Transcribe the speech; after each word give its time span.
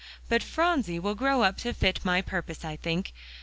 "But 0.29 0.41
Phronsie 0.41 0.97
will 0.97 1.13
grow 1.13 1.43
up 1.43 1.57
to 1.59 1.73
fit 1.75 2.03
my 2.03 2.23
purpose, 2.23 2.65
I 2.65 2.75
think. 2.75 3.13